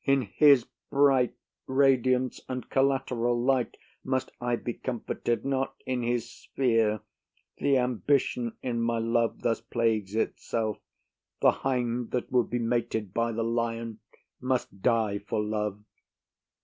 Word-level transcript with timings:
In 0.03 0.23
his 0.23 0.65
bright 0.89 1.35
radiance 1.67 2.39
and 2.49 2.67
collateral 2.71 3.39
light 3.39 3.77
Must 4.03 4.31
I 4.41 4.55
be 4.55 4.73
comforted, 4.73 5.45
not 5.45 5.75
in 5.85 6.01
his 6.01 6.27
sphere. 6.27 7.01
Th'ambition 7.59 8.53
in 8.63 8.81
my 8.81 8.97
love 8.97 9.43
thus 9.43 9.61
plagues 9.61 10.15
itself: 10.15 10.79
The 11.41 11.51
hind 11.51 12.09
that 12.13 12.31
would 12.31 12.49
be 12.49 12.57
mated 12.57 13.13
by 13.13 13.31
the 13.31 13.43
lion 13.43 13.99
Must 14.41 14.81
die 14.81 15.19
for 15.19 15.39
love. 15.39 15.83